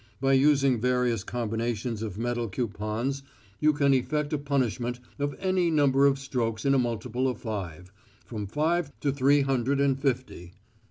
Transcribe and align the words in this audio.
By 0.19 0.33
using 0.33 0.81
various 0.81 1.23
combinations 1.23 2.01
of 2.01 2.17
metal 2.17 2.49
coupons 2.49 3.21
you 3.59 3.71
can 3.71 3.93
effect 3.93 4.33
a 4.33 4.39
punishment 4.39 4.99
of 5.19 5.35
any 5.37 5.69
number 5.69 6.07
of 6.07 6.17
strokes 6.17 6.65
in 6.65 6.73
a 6.73 6.79
multiple 6.79 7.27
of 7.27 7.39
five, 7.39 7.91
from 8.25 8.47
five 8.47 8.91
to 9.01 9.11
three 9.11 9.41
hundred 9.41 9.79
and 9.79 9.99
fifty. 9.99 10.53